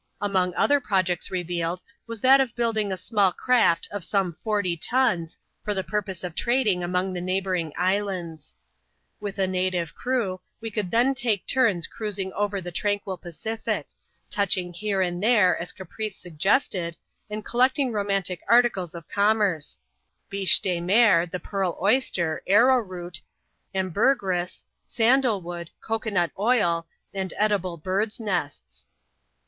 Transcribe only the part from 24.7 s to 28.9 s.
sandal wood, cocoa nut oil, and edible birds' nests.